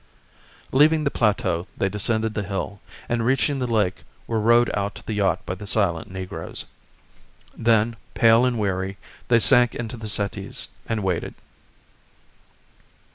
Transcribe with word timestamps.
Leaving 0.71 1.03
the 1.03 1.11
plateau 1.11 1.67
they 1.77 1.87
descended 1.87 2.33
the 2.33 2.41
hill, 2.41 2.81
and 3.07 3.23
reaching 3.23 3.59
the 3.59 3.67
lake 3.67 4.03
were 4.25 4.39
rowed 4.39 4.71
out 4.73 4.95
to 4.95 5.05
the 5.05 5.13
yacht 5.13 5.45
by 5.45 5.53
the 5.53 5.67
silent 5.67 6.09
negroes. 6.09 6.65
Then, 7.55 7.95
pale 8.15 8.43
and 8.43 8.57
weary, 8.57 8.97
they 9.27 9.37
sank 9.37 9.75
into 9.75 9.97
the 9.97 10.09
settees 10.09 10.69
and 10.89 11.03
waited. 11.03 11.35